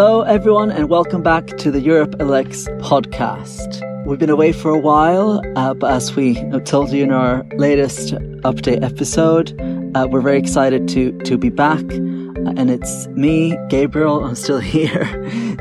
[0.00, 3.82] Hello, everyone, and welcome back to the Europe Elects podcast.
[4.06, 8.14] We've been away for a while, uh, but as we told you in our latest
[8.44, 9.60] update episode,
[9.96, 11.82] uh, we're very excited to to be back.
[11.82, 14.24] Uh, and it's me, Gabriel.
[14.24, 15.04] I'm still here,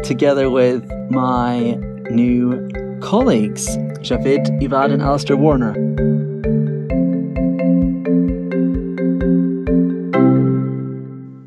[0.03, 1.71] together with my
[2.11, 2.69] new
[3.01, 3.67] colleagues,
[4.05, 5.73] Javid Ivad and Alistair Warner.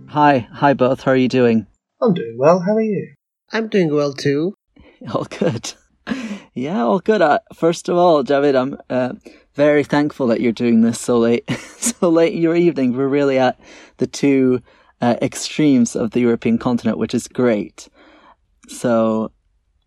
[0.08, 1.04] Hi, hi both.
[1.04, 1.68] How are you doing?
[2.02, 2.60] I'm doing well.
[2.60, 3.14] How are you?
[3.52, 4.54] I'm doing well too.
[5.14, 5.74] All good.
[6.52, 7.22] Yeah, all good.
[7.22, 9.12] Uh, first of all, Javid, I'm uh,
[9.54, 12.96] very thankful that you're doing this so late, so late in your evening.
[12.96, 13.58] We're really at
[13.98, 14.60] the two
[15.00, 17.88] uh, extremes of the European continent, which is great.
[18.68, 19.30] So,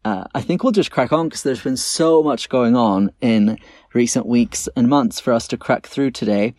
[0.06, 3.58] uh, I think we'll just crack on because there's been so much going on in
[3.94, 6.54] recent weeks and months for us to crack through today.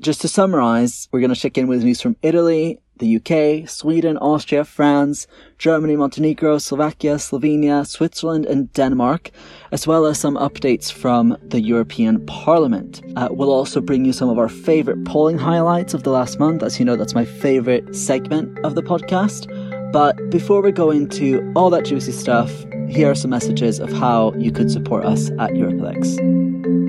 [0.00, 4.16] Just to summarize, we're going to check in with news from Italy, the UK, Sweden,
[4.18, 5.26] Austria, France,
[5.58, 9.30] Germany, Montenegro, Slovakia, Slovenia, Switzerland, and Denmark,
[9.72, 13.02] as well as some updates from the European Parliament.
[13.16, 16.62] Uh, we'll also bring you some of our favorite polling highlights of the last month.
[16.62, 19.46] As you know, that's my favorite segment of the podcast.
[19.92, 22.50] But before we go into all that juicy stuff,
[22.88, 26.81] here are some messages of how you could support us at Europe Elects.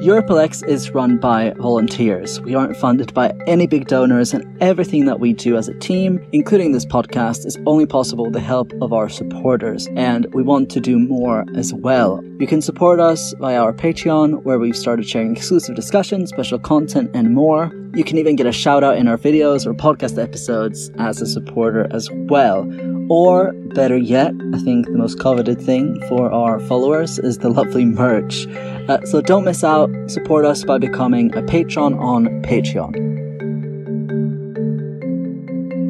[0.00, 2.40] Europe Elects is run by volunteers.
[2.42, 6.24] We aren't funded by any big donors, and everything that we do as a team,
[6.30, 9.88] including this podcast, is only possible with the help of our supporters.
[9.96, 12.22] And we want to do more as well.
[12.38, 17.10] You can support us via our Patreon, where we've started sharing exclusive discussions, special content,
[17.12, 17.72] and more.
[17.94, 21.26] You can even get a shout out in our videos or podcast episodes as a
[21.26, 22.70] supporter as well.
[23.10, 27.86] Or, better yet, I think the most coveted thing for our followers is the lovely
[27.86, 28.46] merch.
[28.88, 29.90] Uh, so don't miss out.
[30.08, 33.17] Support us by becoming a patron on Patreon.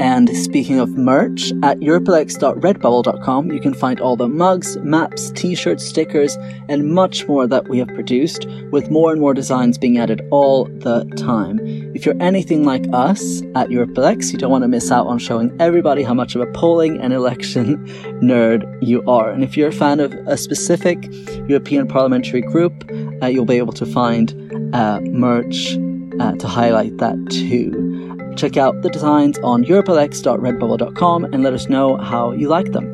[0.01, 6.37] And speaking of merch, at europeelects.redbubble.com you can find all the mugs, maps, t-shirts, stickers,
[6.69, 10.67] and much more that we have produced, with more and more designs being added all
[10.67, 11.59] the time.
[11.95, 15.19] If you're anything like us at Europe Elects, you don't want to miss out on
[15.19, 17.85] showing everybody how much of a polling and election
[18.23, 19.31] nerd you are.
[19.31, 21.13] And if you're a fan of a specific
[21.49, 22.89] European parliamentary group,
[23.23, 24.33] uh, you'll be able to find
[24.75, 25.77] uh, merch
[26.21, 27.88] uh, to highlight that too.
[28.39, 32.87] Check out the designs on europeelects.redbubble.com and let us know how you like them.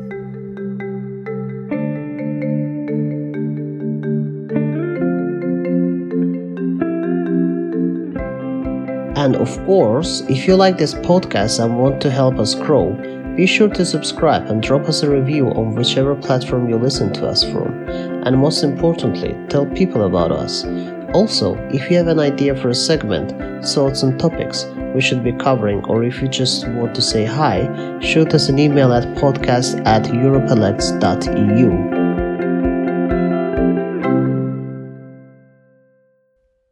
[9.15, 12.93] And of course, if you like this podcast and want to help us grow,
[13.35, 17.27] be sure to subscribe and drop us a review on whichever platform you listen to
[17.27, 17.87] us from.
[18.25, 20.65] And most importantly, tell people about us.
[21.13, 23.31] Also, if you have an idea for a segment,
[23.63, 27.67] thoughts on topics we should be covering, or if you just want to say hi,
[27.99, 31.69] shoot us an email at podcast at europeelects.eu.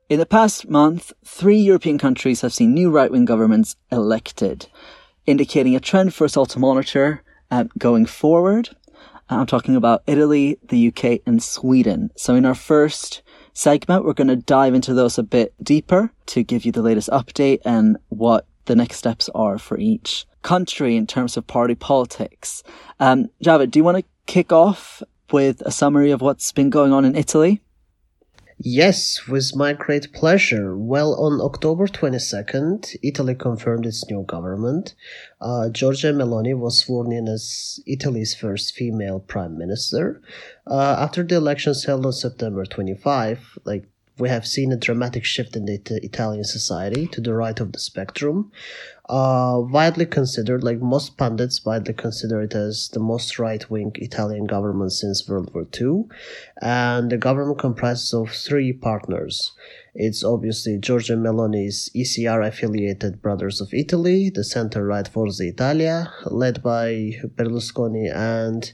[0.09, 4.67] In the past month, three European countries have seen new right wing governments elected,
[5.25, 8.69] indicating a trend for us all to monitor uh, going forward.
[9.27, 12.11] I'm talking about Italy, the UK, and Sweden.
[12.15, 13.22] So, in our first
[13.53, 17.09] segment, we're going to dive into those a bit deeper to give you the latest
[17.09, 22.63] update and what the next steps are for each country in terms of party politics.
[22.99, 27.05] Um, do you want to kick off with a summary of what's been going on
[27.05, 27.61] in Italy?
[28.65, 30.77] Yes, with my great pleasure.
[30.77, 34.95] Well, on October 22nd, Italy confirmed its new government.
[35.41, 40.21] Uh, Giorgia Meloni was sworn in as Italy's first female prime minister.
[40.65, 43.83] Uh, after the elections held on September 25, like
[44.17, 47.79] we have seen a dramatic shift in the Italian society to the right of the
[47.79, 48.49] spectrum.
[49.09, 54.45] Uh, widely considered, like most pundits widely consider it as the most right wing Italian
[54.45, 56.05] government since World War II.
[56.61, 59.51] And the government comprises of three partners.
[59.93, 66.63] It's obviously Giorgia Meloni's ECR affiliated Brothers of Italy, the center right Forza Italia, led
[66.63, 68.71] by Berlusconi, and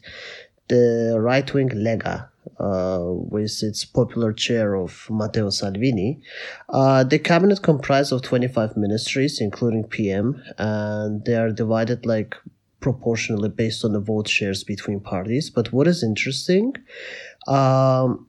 [0.67, 2.29] the right wing Lega,
[2.59, 6.21] uh, with its popular chair of Matteo Salvini.
[6.69, 12.35] Uh, the cabinet comprised of 25 ministries, including PM, and they are divided like
[12.79, 15.49] proportionally based on the vote shares between parties.
[15.49, 16.73] But what is interesting,
[17.47, 18.27] um,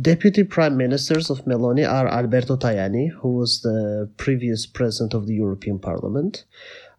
[0.00, 5.34] Deputy Prime Ministers of Meloni are Alberto Tajani, who was the previous president of the
[5.34, 6.44] European Parliament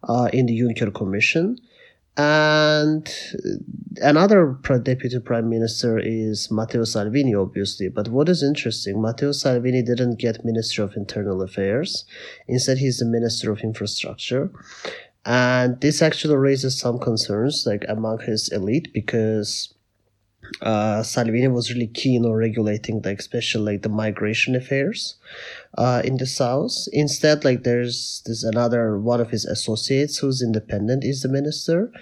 [0.08, 1.56] uh, in the Juncker Commission,
[2.16, 7.88] and uh, another deputy prime minister is Matteo Salvini, obviously.
[7.88, 12.04] But what is interesting, Matteo Salvini didn't get Minister of Internal Affairs.
[12.48, 14.50] Instead, he's the Minister of Infrastructure.
[15.24, 19.74] And this actually raises some concerns like among his elite because
[20.62, 25.16] uh, Salvini was really keen on regulating, like especially like the migration affairs
[25.78, 26.74] uh, in the south.
[26.92, 31.92] Instead, like there's there's another one of his associates who's independent is the minister.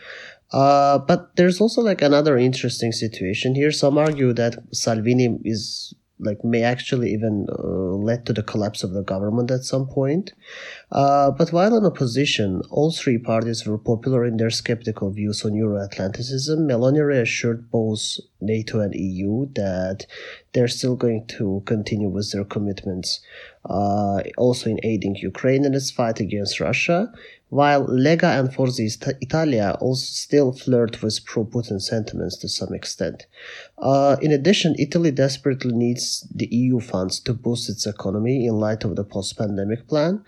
[0.51, 3.71] Uh, but there's also like another interesting situation here.
[3.71, 8.93] Some argue that Salvini is like may actually even uh, led to the collapse of
[8.93, 10.33] the government at some point.
[10.91, 15.55] Uh, but while in opposition, all three parties were popular in their skeptical views on
[15.55, 16.67] Euro-Atlanticism.
[16.67, 20.07] Meloni reassured both NATO and EU that
[20.53, 23.21] they're still going to continue with their commitments,
[23.69, 27.13] uh, also in aiding Ukraine in its fight against Russia
[27.51, 28.83] while Lega and Forza
[29.21, 33.27] Italia also still flirt with pro-Putin sentiments to some extent.
[33.79, 38.85] Uh, in addition, Italy desperately needs the EU funds to boost its economy in light
[38.85, 40.23] of the post-pandemic plan,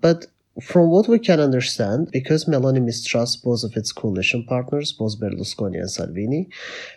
[0.00, 0.26] but
[0.60, 5.78] from what we can understand, because Meloni mistrusts both of its coalition partners, both Berlusconi
[5.78, 6.48] and Salvini,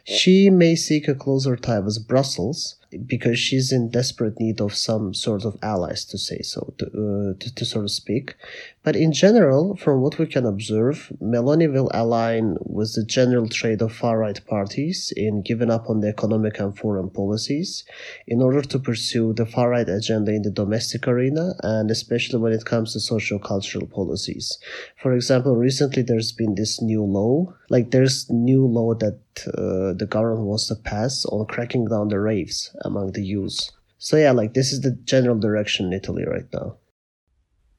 [0.03, 5.13] she may seek a closer tie with Brussels because she's in desperate need of some
[5.13, 8.35] sort of allies, to say so, to, uh, to, to, sort of speak.
[8.83, 13.81] But in general, from what we can observe, Meloni will align with the general trade
[13.81, 17.83] of far right parties in giving up on the economic and foreign policies
[18.27, 22.53] in order to pursue the far right agenda in the domestic arena and especially when
[22.53, 24.57] it comes to social cultural policies.
[25.01, 30.07] For example, recently there's been this new law, like there's new law that uh, the
[30.09, 33.71] government wants to pass on cracking down the raves among the youth.
[33.97, 36.77] So yeah, like this is the general direction in Italy right now.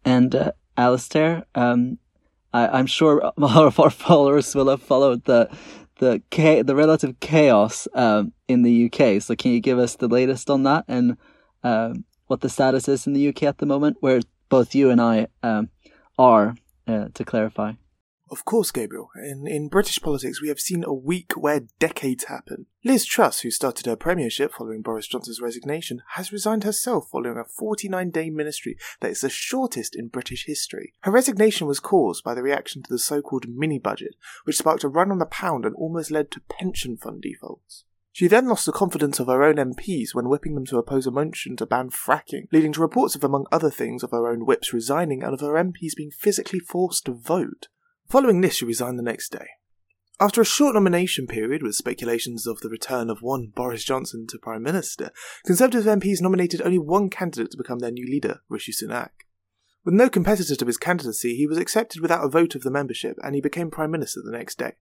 [0.04, 1.98] And uh, Alistair, um,
[2.52, 5.48] I, am sure all of our followers will have followed the
[5.98, 9.22] the cha- the relative chaos um, in the UK.
[9.22, 11.16] So can you give us the latest on that and
[11.64, 15.00] um, what the status is in the UK at the moment, where both you and
[15.00, 15.70] I um,
[16.18, 16.54] are,
[16.86, 17.72] uh, to clarify?
[18.28, 19.10] Of course, Gabriel.
[19.14, 22.66] In, in British politics, we have seen a week where decades happen.
[22.84, 27.44] Liz Truss, who started her premiership following Boris Johnson's resignation, has resigned herself following a
[27.44, 30.92] 49 day ministry that is the shortest in British history.
[31.02, 34.82] Her resignation was caused by the reaction to the so called mini budget, which sparked
[34.82, 37.84] a run on the pound and almost led to pension fund defaults.
[38.10, 41.10] She then lost the confidence of her own MPs when whipping them to oppose a
[41.10, 44.72] motion to ban fracking, leading to reports of, among other things, of her own whips
[44.72, 47.68] resigning and of her MPs being physically forced to vote.
[48.08, 49.46] Following this, she resigned the next day.
[50.18, 54.38] After a short nomination period with speculations of the return of one Boris Johnson to
[54.38, 55.10] Prime Minister,
[55.44, 59.10] Conservative MPs nominated only one candidate to become their new leader, Rishi Sunak.
[59.84, 63.18] With no competitor to his candidacy, he was accepted without a vote of the membership
[63.22, 64.72] and he became Prime Minister the next day.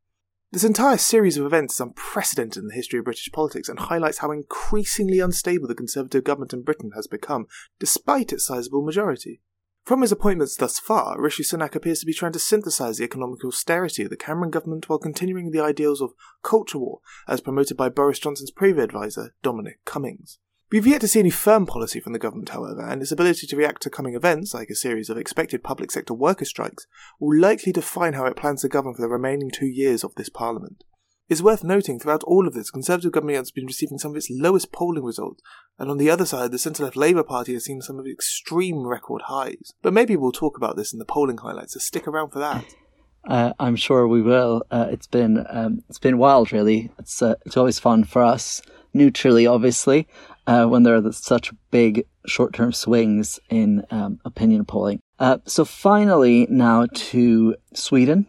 [0.51, 4.19] This entire series of events is unprecedented in the history of British politics and highlights
[4.19, 9.41] how increasingly unstable the Conservative government in Britain has become, despite its sizable majority.
[9.85, 13.45] From his appointments thus far, Rishi Sunak appears to be trying to synthesize the economic
[13.45, 17.89] austerity of the Cameron government while continuing the ideals of culture war as promoted by
[17.89, 20.39] Boris Johnson's previous advisor, Dominic Cummings.
[20.71, 23.55] We've yet to see any firm policy from the government, however, and its ability to
[23.55, 26.87] react to coming events, like a series of expected public sector worker strikes,
[27.19, 30.29] will likely define how it plans to govern for the remaining two years of this
[30.29, 30.83] parliament.
[31.27, 34.29] It's worth noting throughout all of this, Conservative government has been receiving some of its
[34.29, 35.41] lowest polling results,
[35.79, 38.13] and on the other side, the centre left Labour Party has seen some of its
[38.13, 39.73] extreme record highs.
[39.81, 42.63] But maybe we'll talk about this in the polling highlights, so stick around for that.
[43.27, 44.65] Uh, I'm sure we will.
[44.69, 46.91] Uh, it's been um, it's been wild, really.
[46.99, 48.61] It's uh, it's always fun for us,
[48.93, 50.07] neutrally, obviously,
[50.45, 54.99] uh, when there are such big short-term swings in um, opinion polling.
[55.17, 58.27] Uh, so finally, now to Sweden.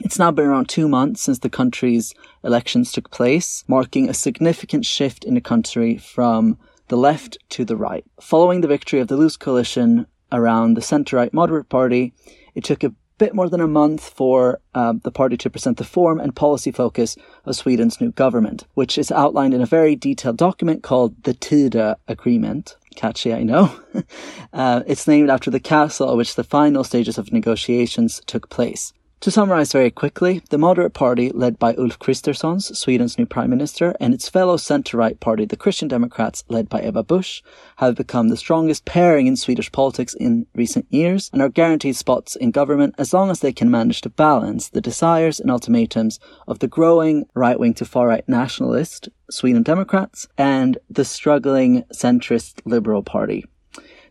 [0.00, 4.86] It's now been around two months since the country's elections took place, marking a significant
[4.86, 6.58] shift in the country from
[6.88, 8.04] the left to the right.
[8.20, 12.14] Following the victory of the loose coalition around the centre right moderate party,
[12.54, 15.84] it took a bit more than a month for um, the party to present the
[15.84, 20.38] form and policy focus of Sweden's new government, which is outlined in a very detailed
[20.38, 22.76] document called the Tidö Agreement.
[22.96, 23.78] Catchy, I know.
[24.52, 28.92] uh, it's named after the castle at which the final stages of negotiations took place.
[29.22, 33.94] To summarise very quickly, the moderate party, led by Ulf Kristerssons, Sweden's new prime minister,
[34.00, 37.40] and its fellow centre-right party, the Christian Democrats, led by Ebba Busch,
[37.76, 42.34] have become the strongest pairing in Swedish politics in recent years and are guaranteed spots
[42.34, 46.58] in government as long as they can manage to balance the desires and ultimatums of
[46.58, 53.44] the growing right-wing to far-right nationalist Sweden Democrats and the struggling centrist Liberal Party.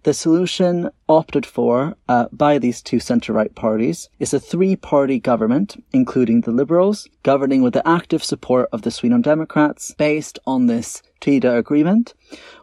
[0.03, 6.41] The solution opted for uh, by these two centre-right parties is a three-party government, including
[6.41, 11.55] the Liberals, governing with the active support of the Sweden Democrats, based on this Tidö
[11.55, 12.15] agreement,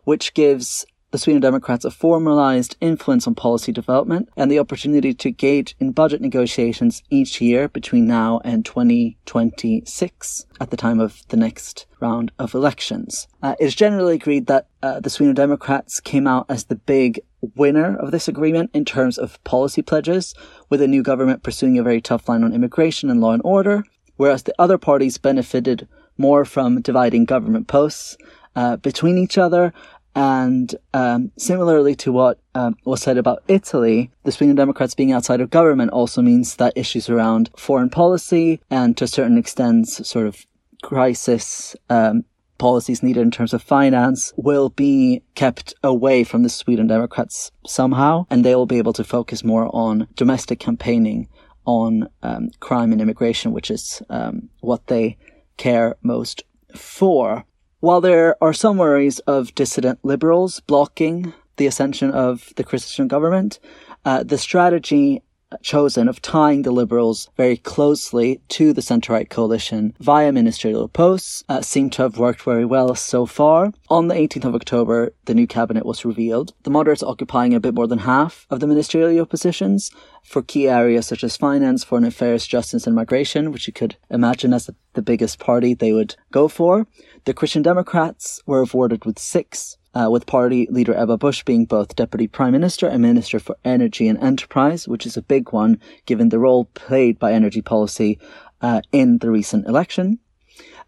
[0.02, 5.28] which gives the Sweden Democrats a formalized influence on policy development and the opportunity to
[5.28, 11.36] engage in budget negotiations each year between now and 2026 at the time of the
[11.36, 13.26] next round of elections.
[13.42, 17.20] Uh, it is generally agreed that uh, the Sweden Democrats came out as the big
[17.54, 20.34] winner of this agreement in terms of policy pledges,
[20.68, 23.84] with a new government pursuing a very tough line on immigration and law and order,
[24.16, 28.16] whereas the other parties benefited more from dividing government posts
[28.56, 29.72] uh, between each other.
[30.14, 35.40] And um, similarly to what um, was said about Italy, the Sweden Democrats being outside
[35.40, 40.26] of government also means that issues around foreign policy and to a certain extent sort
[40.26, 40.44] of
[40.82, 42.24] crisis um,
[42.58, 48.26] policies needed in terms of finance will be kept away from the Sweden Democrats somehow,
[48.28, 51.28] and they will be able to focus more on domestic campaigning
[51.64, 55.16] on um, crime and immigration, which is um, what they
[55.56, 56.42] care most
[56.74, 57.44] for.
[57.80, 63.58] While there are some worries of dissident liberals blocking the ascension of the Christian government,
[64.04, 65.22] uh, the strategy
[65.62, 71.62] chosen of tying the Liberals very closely to the centre-right coalition via ministerial posts uh,
[71.62, 73.72] seemed to have worked very well so far.
[73.88, 77.74] On the 18th of October, the new cabinet was revealed, the moderates occupying a bit
[77.74, 79.90] more than half of the ministerial positions
[80.22, 84.52] for key areas such as finance, foreign affairs, justice and migration, which you could imagine
[84.52, 86.86] as the biggest party they would go for.
[87.24, 91.96] The Christian Democrats were awarded with six uh, with party leader Ebba Busch being both
[91.96, 96.28] deputy prime minister and minister for energy and enterprise, which is a big one given
[96.28, 98.18] the role played by energy policy
[98.60, 100.18] uh, in the recent election.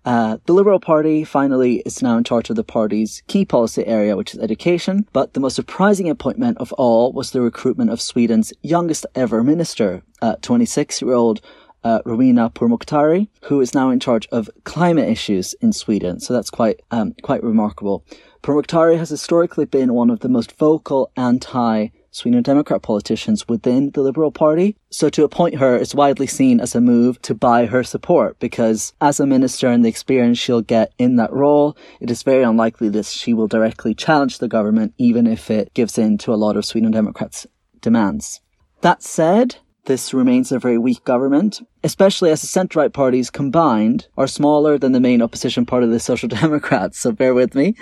[0.04, 4.16] Uh, the Liberal Party finally is now in charge of the party's key policy area,
[4.16, 5.06] which is education.
[5.12, 10.02] But the most surprising appointment of all was the recruitment of Sweden's youngest ever minister,
[10.40, 11.40] 26 year old
[11.84, 16.20] uh, Pourmokhtari, who is now in charge of climate issues in Sweden.
[16.20, 18.04] So that's quite um, quite remarkable.
[18.42, 24.02] Pourmokhtari has historically been one of the most vocal anti Sweden Democrat politicians within the
[24.02, 24.76] Liberal Party.
[24.90, 28.92] So to appoint her is widely seen as a move to buy her support because
[29.00, 32.88] as a minister and the experience she'll get in that role, it is very unlikely
[32.90, 36.56] that she will directly challenge the government even if it gives in to a lot
[36.56, 37.46] of Sweden Democrats'
[37.80, 38.40] demands.
[38.80, 44.26] That said, this remains a very weak government, especially as the centre-right parties combined are
[44.26, 46.98] smaller than the main opposition party the Social Democrats.
[46.98, 47.74] So bear with me.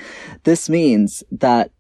[0.45, 1.71] This means that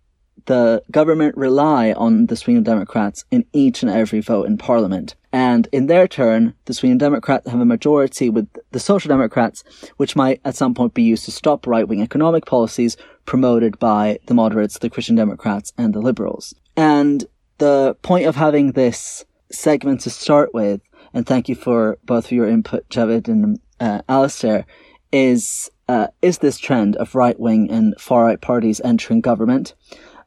[0.46, 5.14] the government rely on the Sweden Democrats in each and every vote in parliament.
[5.30, 9.62] And in their turn, the Sweden Democrats have a majority with the Social Democrats,
[9.98, 12.96] which might at some point be used to stop right-wing economic policies
[13.26, 16.54] promoted by the moderates, the Christian Democrats, and the liberals.
[16.76, 17.26] And
[17.58, 20.80] the point of having this segment to start with,
[21.14, 24.66] and thank you for both of your input, Javid and uh, Alistair,
[25.12, 29.74] is uh, is this trend of right wing and far right parties entering government,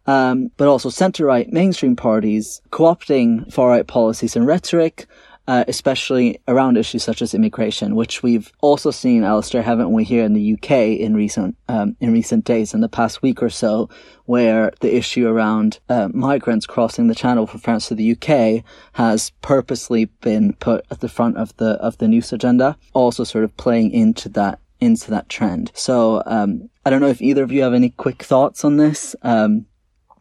[0.08, 5.06] um, but also centre right mainstream parties co opting far right policies and rhetoric,
[5.48, 10.24] uh, especially around issues such as immigration, which we've also seen, Alistair, haven't we, here
[10.24, 13.90] in the UK in recent um, in recent days, in the past week or so,
[14.26, 19.32] where the issue around uh, migrants crossing the Channel from France to the UK has
[19.42, 23.56] purposely been put at the front of the of the news agenda, also sort of
[23.58, 25.72] playing into that into that trend.
[25.74, 29.16] So um, I don't know if either of you have any quick thoughts on this
[29.22, 29.66] um,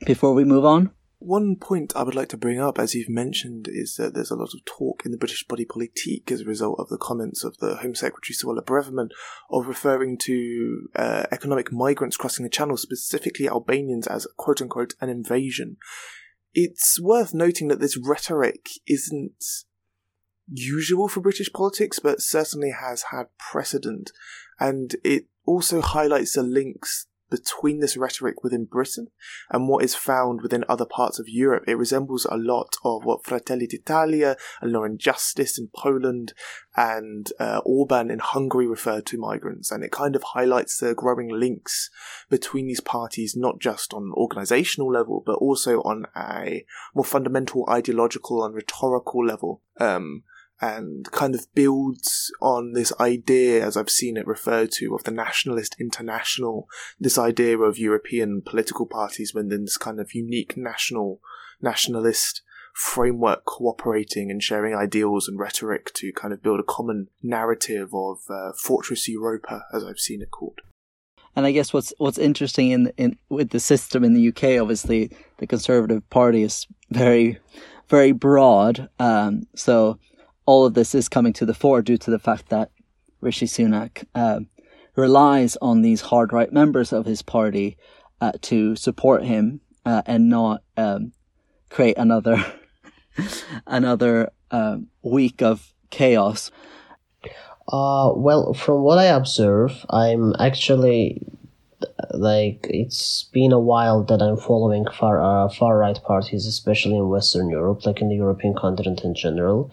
[0.07, 0.91] before we move on.
[1.21, 4.37] One point I would like to bring up, as you've mentioned, is that there's a
[4.37, 7.59] lot of talk in the British body politique as a result of the comments of
[7.59, 9.11] the Home Secretary Suella Braverman
[9.51, 15.11] of referring to uh, economic migrants crossing the channel, specifically Albanians, as quote unquote an
[15.11, 15.77] invasion.
[16.55, 19.45] It's worth noting that this rhetoric isn't
[20.51, 24.11] usual for British politics, but certainly has had precedent,
[24.59, 29.09] and it also highlights the links between this rhetoric within Britain
[29.51, 31.65] and what is found within other parts of Europe.
[31.67, 36.35] It resembles a lot of what Fratelli d'Italia and Law and Justice in Poland
[36.77, 41.29] and uh, Orban in Hungary referred to migrants, and it kind of highlights the growing
[41.29, 41.91] links
[42.29, 48.45] between these parties, not just on organizational level, but also on a more fundamental ideological
[48.45, 49.63] and rhetorical level.
[49.79, 50.23] Um,
[50.61, 55.11] and kind of builds on this idea, as I've seen it referred to, of the
[55.11, 61.21] nationalist international, this idea of European political parties within this kind of unique national,
[61.63, 62.43] nationalist
[62.75, 68.19] framework cooperating and sharing ideals and rhetoric to kind of build a common narrative of
[68.29, 70.61] uh, Fortress Europa, as I've seen it called.
[71.37, 75.11] And I guess what's what's interesting in in with the system in the UK, obviously,
[75.39, 77.39] the Conservative Party is very,
[77.89, 78.89] very broad.
[78.99, 79.99] Um, so
[80.51, 82.73] all of this is coming to the fore due to the fact that
[83.21, 84.41] Rishi Sunak uh,
[84.97, 87.77] relies on these hard right members of his party
[88.21, 91.13] uh, to support him uh, and not um,
[91.69, 92.45] create another
[93.69, 96.51] another um, week of chaos?
[97.69, 101.25] Uh, well, from what I observe, I'm actually
[102.11, 107.09] like it's been a while that I'm following far uh, far right parties, especially in
[107.09, 109.71] Western Europe, like in the European continent in general.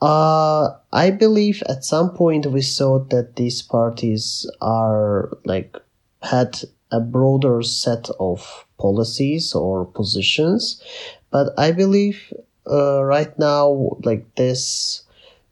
[0.00, 5.76] Uh, I believe at some point we saw that these parties are like
[6.22, 10.82] had a broader set of policies or positions,
[11.30, 12.32] but I believe
[12.70, 15.02] uh, right now like this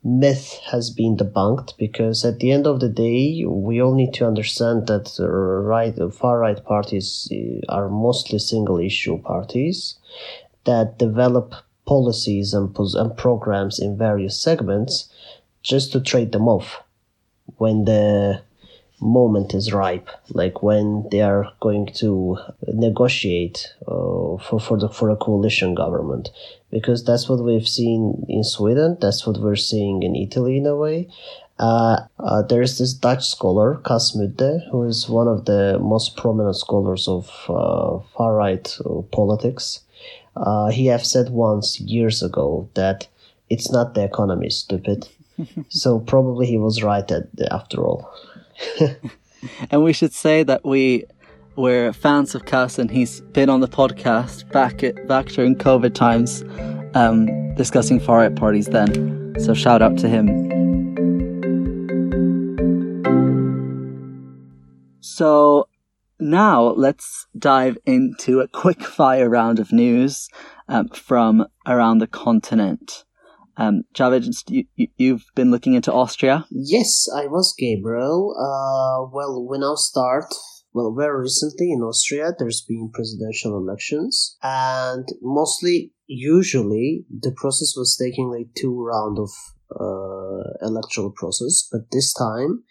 [0.02, 4.26] myth has been debunked because at the end of the day we all need to
[4.26, 9.97] understand that right far right parties uh, are mostly single issue parties
[10.64, 11.55] that develop
[11.88, 15.09] policies and, and programs in various segments
[15.62, 16.83] just to trade them off
[17.57, 18.42] when the
[19.00, 25.09] moment is ripe, like when they are going to negotiate uh, for for the for
[25.11, 26.28] a coalition government,
[26.71, 28.99] because that's what we've seen in Sweden.
[29.00, 31.09] That's what we're seeing in Italy in a way.
[31.59, 36.57] Uh, uh, there's this Dutch scholar, Cas Mudde, who is one of the most prominent
[36.57, 39.80] scholars of uh, far right uh, politics.
[40.37, 43.08] Uh, he have said once years ago that
[43.50, 45.08] it's not the economy, stupid.
[45.68, 48.12] so probably he was right at, after all.
[49.70, 51.04] and we should say that we
[51.56, 55.92] we're fans of Cas and he's been on the podcast back at, back during COVID
[55.92, 56.44] times,
[56.94, 59.35] um, discussing far right parties then.
[59.40, 60.49] So shout out to him.
[65.00, 65.68] So
[66.20, 70.28] now let's dive into a quick fire round of news
[70.68, 73.04] um, from around the continent.
[73.56, 76.46] Um, Javid, you, you've been looking into Austria.
[76.50, 78.34] Yes, I was Gabriel.
[78.38, 80.26] Uh, well, we now start.
[80.72, 87.97] Well, very recently in Austria, there's been presidential elections, and mostly, usually, the process was
[88.00, 89.30] taking like two round of
[89.75, 92.65] uh, electoral process, but this time,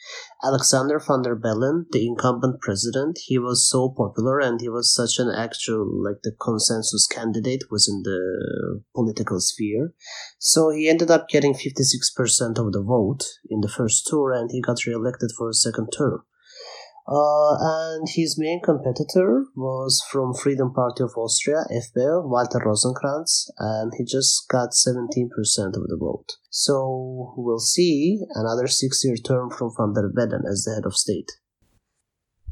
[0.44, 5.20] Alexander van der Bellen, the incumbent president, he was so popular and he was such
[5.20, 9.94] an actual, like the consensus candidate within the political sphere.
[10.40, 14.62] So he ended up getting 56% of the vote in the first tour and he
[14.62, 16.24] got re-elected for a second term.
[17.10, 23.93] Uh, and his main competitor was from Freedom Party of Austria, FPÖ, Walter Rosenkranz, and
[23.98, 25.30] he just got 17%
[25.67, 26.34] of the vote.
[26.50, 31.32] So we'll see another six-year term from van der Bellen as the head of state.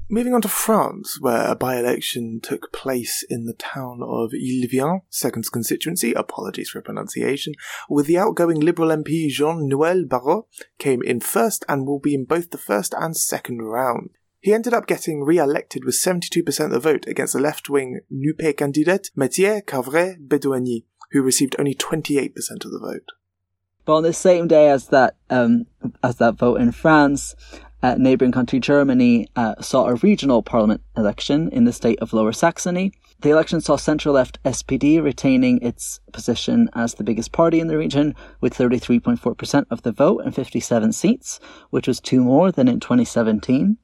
[0.07, 5.51] Moving on to France, where a by-election took place in the town of Yvelines, second
[5.51, 7.55] constituency, apologies for pronunciation,
[7.89, 10.45] with the outgoing Liberal MP Jean-Noël Barrot
[10.77, 14.11] came in first and will be in both the first and second round.
[14.45, 19.09] He ended up getting re-elected with 72% of the vote against the left-wing NUPE candidate
[19.17, 22.29] Maïté Carrive-Bedouani, who received only 28%
[22.63, 23.09] of the vote.
[23.85, 25.65] But on the same day as that, um,
[26.03, 27.33] as that vote in France,
[27.81, 32.31] uh, neighbouring country Germany uh, saw a regional parliament election in the state of Lower
[32.31, 32.93] Saxony.
[33.21, 37.79] The election saw centre left SPD retaining its position as the biggest party in the
[37.79, 41.39] region with 33.4% of the vote and 57 seats,
[41.71, 43.79] which was two more than in 2017.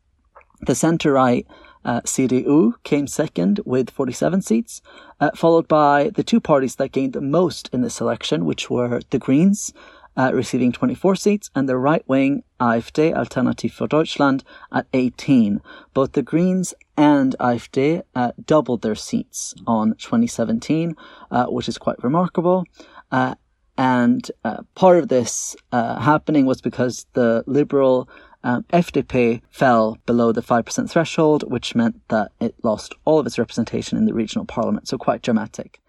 [0.67, 1.47] The centre right
[1.83, 4.81] uh, CDU came second with 47 seats,
[5.19, 9.01] uh, followed by the two parties that gained the most in this election, which were
[9.09, 9.73] the Greens,
[10.15, 15.61] uh, receiving 24 seats, and the right wing AfD, Alternative für Deutschland, at 18.
[15.93, 20.95] Both the Greens and AfD uh, doubled their seats on 2017,
[21.31, 22.65] uh, which is quite remarkable.
[23.11, 23.35] Uh,
[23.77, 24.29] and
[24.75, 28.07] part of this happening was because the Liberal
[28.43, 33.37] um, FDP fell below the 5% threshold, which meant that it lost all of its
[33.37, 34.87] representation in the regional parliament.
[34.87, 35.79] So quite dramatic.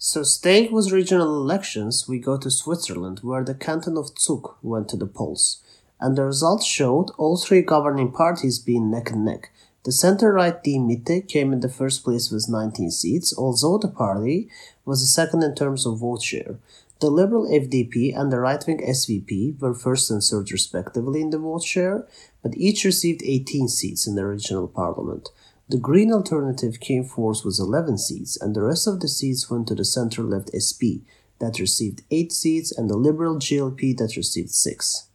[0.00, 4.88] So, staying with regional elections, we go to Switzerland, where the canton of Zug went
[4.90, 5.60] to the polls.
[6.00, 9.50] And the results showed all three governing parties being neck and neck.
[9.84, 13.88] The center right Die Mitte came in the first place with 19 seats, although the
[13.88, 14.48] party
[14.84, 16.58] was the second in terms of vote share.
[17.00, 21.62] The Liberal FDP and the right-wing SVP were first and third respectively in the vote
[21.62, 22.08] share,
[22.42, 25.28] but each received 18 seats in the regional parliament.
[25.68, 29.68] The Green Alternative came fourth with 11 seats, and the rest of the seats went
[29.68, 31.06] to the center-left SP,
[31.38, 35.07] that received 8 seats, and the Liberal GLP that received 6.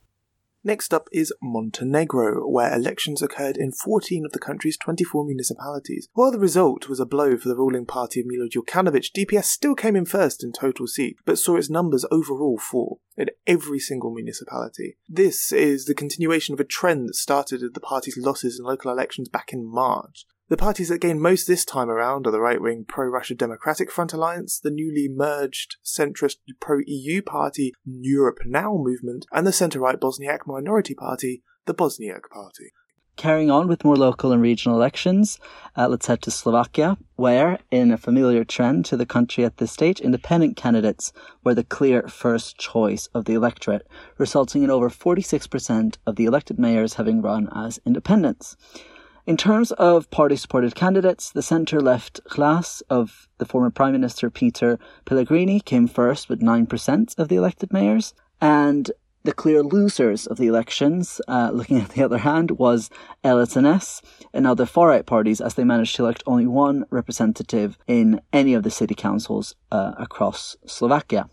[0.66, 6.08] Next up is Montenegro, where elections occurred in 14 of the country's 24 municipalities.
[6.14, 9.76] While the result was a blow for the ruling party of Milo Djukanovic, DPS still
[9.76, 14.14] came in first in total seat, but saw its numbers overall fall in every single
[14.14, 14.98] municipality.
[15.10, 18.90] This is the continuation of a trend that started at the party's losses in local
[18.90, 20.26] elections back in March.
[20.54, 23.90] The parties that gained most this time around are the right wing pro Russia Democratic
[23.90, 29.80] Front Alliance, the newly merged centrist pro EU party Europe Now movement, and the centre
[29.80, 32.72] right Bosniak Minority Party, the Bosniak Party.
[33.16, 35.40] Carrying on with more local and regional elections,
[35.76, 39.72] uh, let's head to Slovakia, where, in a familiar trend to the country at this
[39.72, 41.12] stage, independent candidates
[41.44, 43.88] were the clear first choice of the electorate,
[44.20, 48.56] resulting in over 46% of the elected mayors having run as independents.
[49.26, 54.30] In terms of party supported candidates, the centre left Hlas of the former Prime Minister
[54.30, 58.92] Peter Pellegrini came first with 9% of the elected mayors, and
[59.24, 62.90] the clear losers of the elections, uh, looking at the other hand, was
[63.24, 64.02] LSNS
[64.34, 68.54] and other far right parties as they managed to elect only one representative in any
[68.54, 71.30] of the city councils uh, across Slovakia.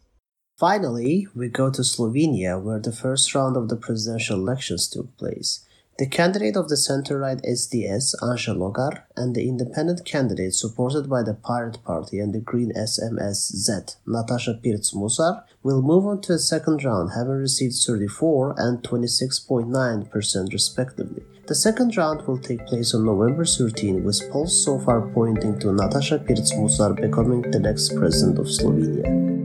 [0.56, 5.66] Finally, we go to Slovenia, where the first round of the presidential elections took place.
[6.00, 11.34] The candidate of the center-right SDS, Anže Logar, and the independent candidate supported by the
[11.34, 17.10] Pirate Party and the Green SMS-Z, Natasha Pirc-Musar, will move on to a second round,
[17.14, 21.22] having received 34 and 26.9% respectively.
[21.48, 25.70] The second round will take place on November 13, with polls so far pointing to
[25.70, 29.39] Natasha Pirc-Musar becoming the next president of Slovenia.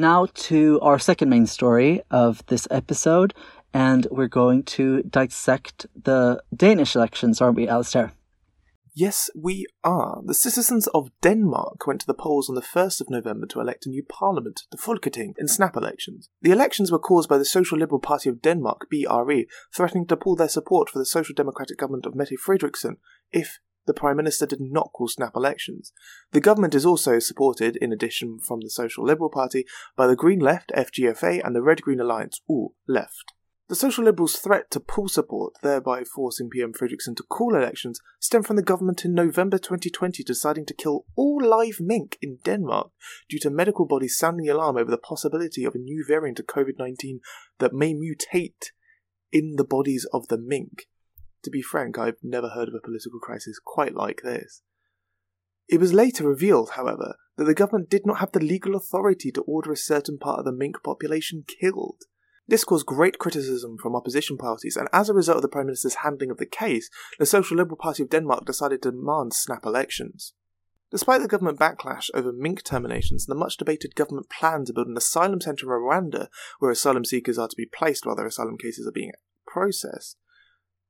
[0.00, 3.34] Now to our second main story of this episode,
[3.74, 8.12] and we're going to dissect the Danish elections, aren't we, Alistair?
[8.94, 10.22] Yes, we are.
[10.24, 13.84] The citizens of Denmark went to the polls on the 1st of November to elect
[13.84, 16.30] a new parliament, the Folketing, in snap elections.
[16.40, 19.42] The elections were caused by the Social Liberal Party of Denmark, BRE,
[19.76, 22.96] threatening to pull their support for the Social Democratic government of Mette Frederiksen
[23.32, 25.92] if the Prime Minister did not call snap elections.
[26.32, 29.64] The government is also supported, in addition from the Social Liberal Party,
[29.96, 33.32] by the Green Left, FGFA, and the Red Green Alliance, all left.
[33.70, 38.44] The Social Liberals' threat to pull support, thereby forcing PM Frederiksen to call elections, stemmed
[38.44, 42.90] from the government in November 2020 deciding to kill all live mink in Denmark
[43.28, 46.46] due to medical bodies sounding the alarm over the possibility of a new variant of
[46.46, 47.20] COVID 19
[47.60, 48.72] that may mutate
[49.30, 50.88] in the bodies of the mink.
[51.44, 54.62] To be frank, I've never heard of a political crisis quite like this.
[55.68, 59.42] It was later revealed, however, that the government did not have the legal authority to
[59.42, 62.02] order a certain part of the mink population killed.
[62.46, 66.02] This caused great criticism from opposition parties, and as a result of the Prime Minister's
[66.02, 70.34] handling of the case, the Social Liberal Party of Denmark decided to demand snap elections.
[70.90, 74.88] Despite the government backlash over mink terminations and the much debated government plan to build
[74.88, 76.26] an asylum centre in Rwanda
[76.58, 79.12] where asylum seekers are to be placed while their asylum cases are being
[79.46, 80.16] processed,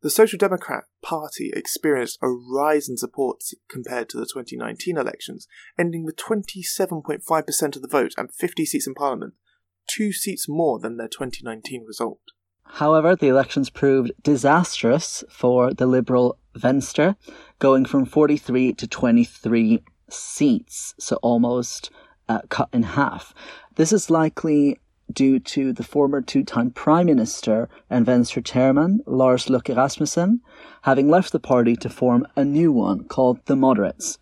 [0.03, 5.47] the Social Democrat Party experienced a rise in support compared to the 2019 elections,
[5.79, 9.35] ending with 27.5% of the vote and 50 seats in Parliament,
[9.87, 12.21] two seats more than their 2019 result.
[12.65, 17.17] However, the elections proved disastrous for the Liberal Venstre,
[17.59, 21.91] going from 43 to 23 seats, so almost
[22.29, 23.35] uh, cut in half.
[23.75, 24.79] This is likely
[25.13, 30.41] due to the former two time Prime Minister and Venstre chairman, Lars Løkke Rasmussen,
[30.83, 34.19] having left the party to form a new one called the Moderates.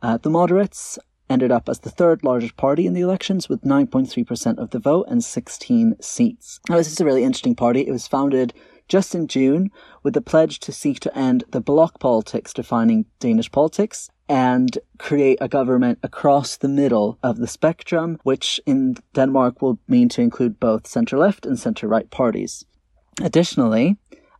[0.00, 0.98] Uh, the Moderates
[1.30, 5.06] ended up as the third largest party in the elections with 9.3% of the vote
[5.08, 6.60] and 16 seats.
[6.68, 7.86] Now, this is a really interesting party.
[7.86, 8.52] It was founded
[8.88, 9.70] just in June
[10.02, 15.36] with the pledge to seek to end the bloc politics defining Danish politics and create
[15.42, 20.58] a government across the middle of the spectrum, which in Denmark will mean to include
[20.58, 22.64] both centre left and centre right parties.
[23.20, 23.98] Additionally,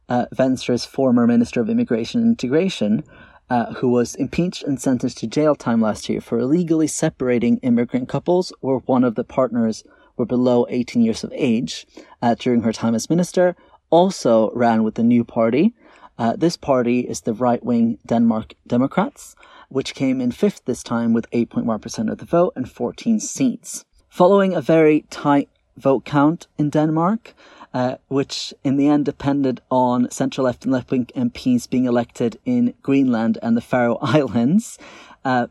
[0.08, 3.04] uh, Venstres former Minister of Immigration and Integration,
[3.50, 8.08] uh, who was impeached and sentenced to jail time last year for illegally separating immigrant
[8.08, 9.84] couples where one of the partners
[10.16, 11.86] were below 18 years of age
[12.22, 13.54] uh, during her time as minister,
[13.90, 15.74] also ran with the new party.
[16.16, 19.36] Uh, this party is the right wing Denmark Democrats,
[19.72, 23.84] which came in fifth this time with 8.1% of the vote and 14 seats.
[24.08, 27.34] Following a very tight vote count in Denmark,
[27.72, 32.38] uh, which in the end depended on centre left and left wing MPs being elected
[32.44, 34.78] in Greenland and the Faroe Islands,
[35.24, 35.46] uh,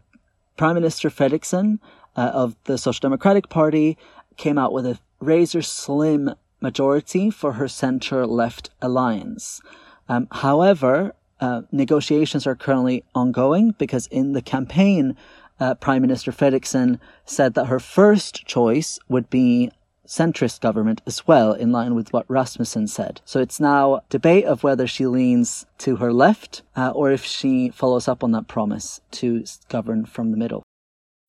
[0.55, 1.79] Prime Minister Frederiksen
[2.15, 3.97] uh, of the Social Democratic Party
[4.38, 9.62] came out with a razor slim majority for her centre left alliance.
[10.07, 15.17] Um, however, uh, negotiations are currently ongoing because in the campaign,
[15.60, 19.71] uh, Prime Minister Frederiksen said that her first choice would be
[20.08, 23.21] centrist government as well, in line with what Rasmussen said.
[23.25, 27.69] So it's now debate of whether she leans to her left uh, or if she
[27.69, 30.63] follows up on that promise to govern from the middle.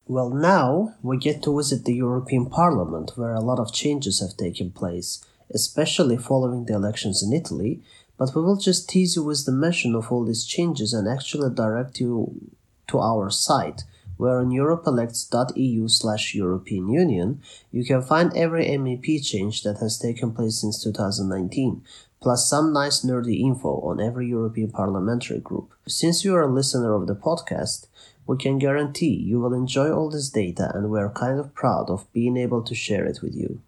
[0.07, 4.37] Well, now we get to visit the European Parliament, where a lot of changes have
[4.37, 7.83] taken place especially following the elections in Italy,
[8.17, 11.55] but we will just tease you with the mention of all these changes and actually
[11.55, 12.51] direct you
[12.89, 13.83] to our site,
[14.17, 20.33] where on europeelects.eu slash European Union, you can find every MEP change that has taken
[20.33, 21.83] place since 2019,
[22.21, 25.73] plus some nice nerdy info on every European parliamentary group.
[25.89, 27.87] Since you are a listener of the podcast,
[28.27, 31.91] we can guarantee you will enjoy all this data and we are kind of proud
[31.91, 33.61] of being able to share it with you.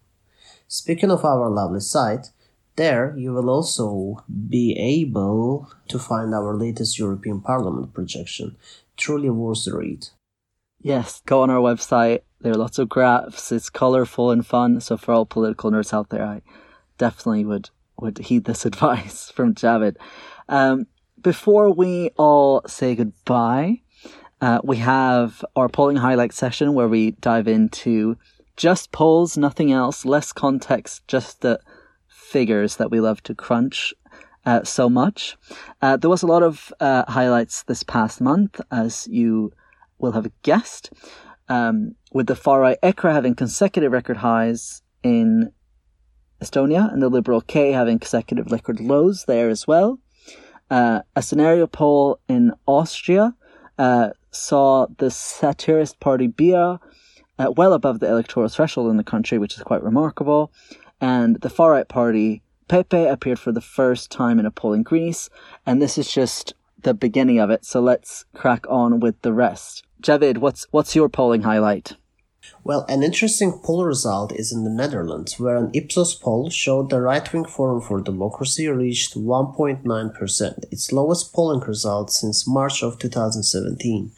[0.67, 2.29] Speaking of our lovely site,
[2.75, 8.57] there you will also be able to find our latest European Parliament projection,
[8.97, 10.07] truly worth the read.
[10.81, 12.21] Yes, go on our website.
[12.41, 13.51] There are lots of graphs.
[13.51, 14.79] It's colorful and fun.
[14.81, 16.41] So for all political nerds out there, I
[16.97, 19.95] definitely would would heed this advice from Javid.
[20.49, 20.87] Um,
[21.21, 23.81] before we all say goodbye,
[24.41, 28.17] uh, we have our polling highlight session where we dive into
[28.57, 31.59] just polls, nothing else, less context, just the
[32.25, 33.93] figures that we love to crunch
[34.45, 35.37] uh, so much.
[35.81, 39.51] Uh, there was a lot of uh, highlights this past month, as you
[39.99, 40.91] will have guessed,
[41.49, 45.51] um, with the far right EKRE having consecutive record highs in
[46.41, 49.99] Estonia and the Liberal K having consecutive record lows there as well.
[50.69, 53.35] Uh, a scenario poll in Austria
[53.77, 56.79] uh, saw the satirist party BIA
[57.37, 60.51] uh, well above the electoral threshold in the country, which is quite remarkable.
[61.01, 64.81] And the far right party Pepe appeared for the first time in a poll in
[64.83, 65.29] Greece,
[65.65, 67.63] and this is just the beginning of it.
[67.63, 69.83] So let's crack on with the rest.
[70.01, 71.93] Javid, what's what's your polling highlight?
[72.63, 77.01] Well, an interesting poll result is in the Netherlands, where an Ipsos poll showed the
[77.01, 84.11] right wing Forum for Democracy reached 1.9%, its lowest polling result since March of 2017.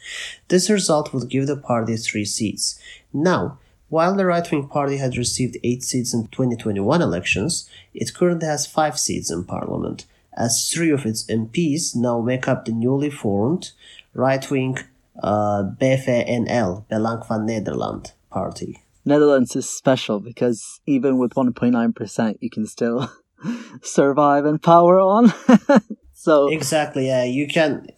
[0.48, 2.78] This result would give the party three seats.
[3.14, 8.46] Now, while the right wing party had received eight seats in 2021 elections, it currently
[8.46, 13.10] has five seats in parliament, as three of its MPs now make up the newly
[13.10, 13.72] formed
[14.14, 14.78] right wing
[15.22, 18.82] uh, BVNL, Belang van Nederland party.
[19.04, 23.10] Netherlands is special because even with 1.9%, you can still
[23.82, 25.32] survive and power on.
[26.12, 27.88] so exactly, yeah, you can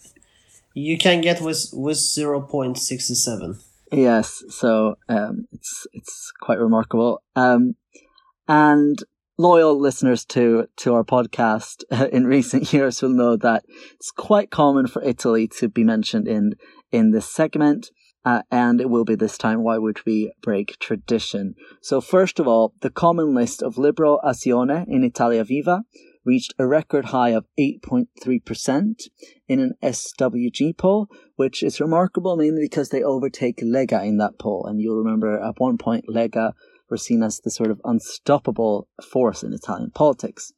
[0.73, 3.65] you can get with with 0.67.
[3.93, 7.23] Yes, so um, it's it's quite remarkable.
[7.35, 7.75] Um,
[8.47, 8.99] and
[9.37, 14.87] loyal listeners to to our podcast in recent years will know that it's quite common
[14.87, 16.55] for Italy to be mentioned in
[16.93, 17.91] in this segment.
[18.23, 19.63] Uh, and it will be this time.
[19.63, 21.55] Why would we break tradition?
[21.81, 25.85] So, first of all, the common list of Liberal Azione in Italia Viva
[26.25, 29.03] reached a record high of 8.3%
[29.49, 34.67] in an SWG poll, which is remarkable mainly because they overtake Lega in that poll.
[34.67, 36.53] And you'll remember at one point, Lega
[36.89, 40.53] were seen as the sort of unstoppable force in Italian politics.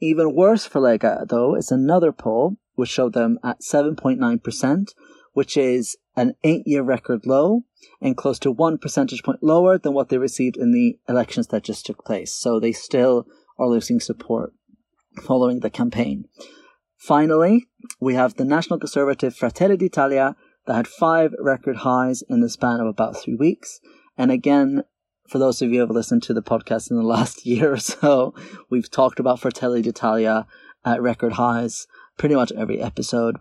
[0.00, 4.88] Even worse for Lega, though, is another poll which showed them at 7.9%,
[5.32, 7.62] which is an eight year record low
[8.00, 11.64] and close to one percentage point lower than what they received in the elections that
[11.64, 12.34] just took place.
[12.34, 13.26] So they still
[13.58, 14.54] are losing support
[15.22, 16.26] following the campaign.
[16.96, 17.68] Finally,
[17.98, 22.80] we have the National Conservative Fratelli d'Italia that had five record highs in the span
[22.80, 23.80] of about three weeks.
[24.18, 24.84] And again,
[25.28, 27.78] for those of you who have listened to the podcast in the last year or
[27.78, 28.34] so,
[28.68, 30.46] we've talked about Fratelli d'Italia
[30.84, 31.86] at record highs
[32.18, 33.36] pretty much every episode.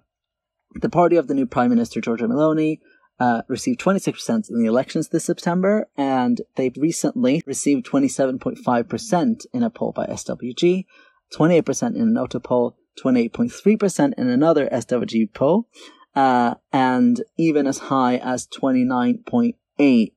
[0.76, 2.80] The party of the new Prime Minister Giorgia Meloni
[3.20, 9.70] uh, received 26% in the elections this September, and they recently received 27.5% in a
[9.70, 10.86] poll by SWG,
[11.34, 15.68] 28% in a Noto poll, 28.3% in another SWG poll,
[16.16, 20.14] uh, and even as high as 29.8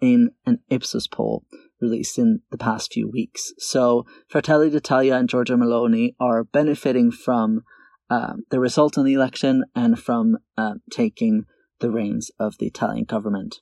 [0.00, 1.44] in an Ipsos poll
[1.80, 3.52] released in the past few weeks.
[3.58, 7.62] So Fratelli d'Italia and Giorgia Meloni are benefiting from
[8.08, 11.44] um, the result in the election and from uh, taking
[11.80, 13.56] the reins of the Italian government.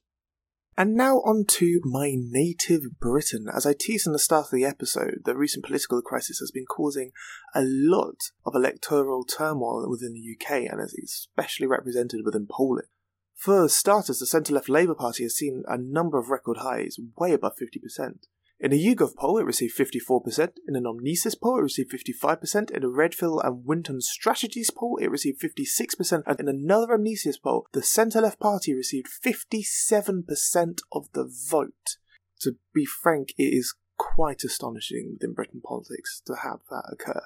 [0.77, 3.47] And now on to my native Britain.
[3.55, 6.67] As I teased in the start of the episode, the recent political crisis has been
[6.67, 7.13] causing
[7.55, 12.89] a lot of electoral turmoil within the UK and is especially represented within Poland.
[13.37, 17.33] For starters, the centre left Labour Party has seen a number of record highs, way
[17.33, 18.27] above 50%.
[18.61, 20.53] In a YouGov poll, it received 54%.
[20.69, 22.71] In an Omnisis poll, it received 55%.
[22.71, 26.23] In a Redfield and Wilton Strategies poll, it received 56%.
[26.27, 31.99] And in another Omnisis poll, the centre left party received 57% of the vote.
[32.41, 37.23] To be frank, it is quite astonishing within Britain politics to have that occur.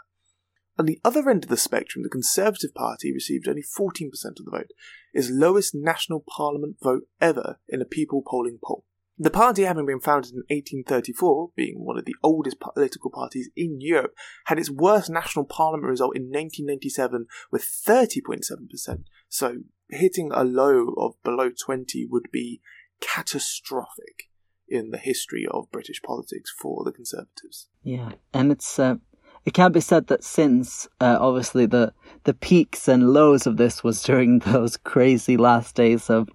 [0.78, 4.50] On the other end of the spectrum, the Conservative Party received only 14% of the
[4.50, 4.70] vote,
[5.12, 8.84] its lowest national parliament vote ever in a people polling poll.
[9.20, 13.80] The party, having been founded in 1834, being one of the oldest political parties in
[13.80, 14.14] Europe,
[14.46, 19.04] had its worst national parliament result in 1997 with 30.7%.
[19.28, 19.56] So
[19.90, 22.60] hitting a low of below 20 would be
[23.00, 24.28] catastrophic
[24.68, 27.68] in the history of British politics for the Conservatives.
[27.82, 28.96] Yeah, and it's uh,
[29.44, 31.92] it can't be said that since uh, obviously the
[32.24, 36.28] the peaks and lows of this was during those crazy last days of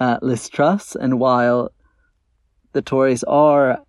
[0.00, 1.72] uh, Liz Truss, and while
[2.72, 3.82] the Tories are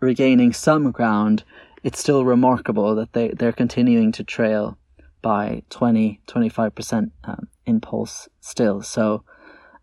[0.00, 1.44] regaining some ground,
[1.82, 4.76] it's still remarkable that they they're continuing to trail
[5.22, 8.82] by 20 25 percent um, in polls still.
[8.82, 9.24] So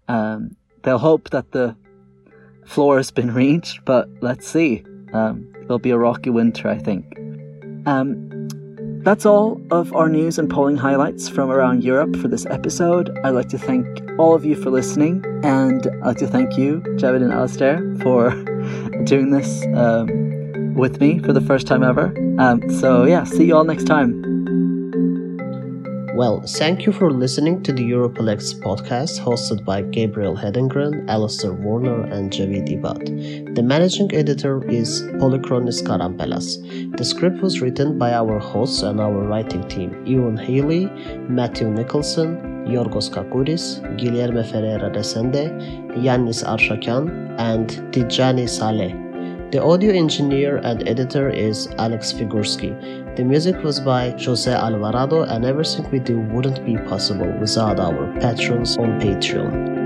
[0.08, 1.76] um, they'll hope that the
[2.66, 4.84] floor has been reached, but let's see.
[5.14, 7.18] Um, it'll be a rocky winter, I think.
[7.86, 8.30] Um,
[9.06, 13.16] that's all of our news and polling highlights from around Europe for this episode.
[13.24, 13.88] I'd like to thank
[14.18, 18.32] all of you for listening, and I'd like to thank you, Javid and Alistair, for
[19.06, 22.14] doing this um, with me for the first time ever.
[22.40, 24.35] Um, so, yeah, see you all next time.
[26.16, 32.06] Well, thank you for listening to the Europolitics podcast hosted by Gabriel Hedengren, Alistair Warner,
[32.06, 33.54] and Javid Ibad.
[33.54, 36.96] The managing editor is Polychronis Karampelas.
[36.96, 40.86] The script was written by our hosts and our writing team Ewan Haley,
[41.28, 45.52] Matthew Nicholson, Yorgos Kakouris, Guilherme Ferreira Resende,
[45.98, 48.96] Yannis Arshakyan, and Tijani Saleh.
[49.52, 53.05] The audio engineer and editor is Alex Figursky.
[53.16, 58.12] The music was by Jose Alvarado, and everything we do wouldn't be possible without our
[58.20, 59.85] patrons on Patreon.